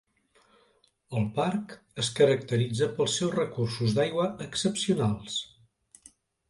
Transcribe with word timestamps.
El 1.19 1.27
parc 1.35 1.75
es 2.05 2.09
caracteritza 2.21 2.89
pels 2.97 3.19
seus 3.21 3.37
recursos 3.37 3.95
d'aigua 4.01 4.27
excepcionals. 4.51 5.39